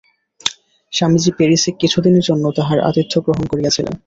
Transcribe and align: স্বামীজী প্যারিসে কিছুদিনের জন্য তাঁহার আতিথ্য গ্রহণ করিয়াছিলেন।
স্বামীজী 0.93 1.31
প্যারিসে 1.37 1.69
কিছুদিনের 1.81 2.23
জন্য 2.29 2.43
তাঁহার 2.57 2.79
আতিথ্য 2.89 3.13
গ্রহণ 3.25 3.43
করিয়াছিলেন। 3.51 3.93